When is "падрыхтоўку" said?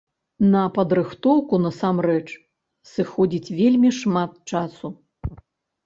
0.77-1.59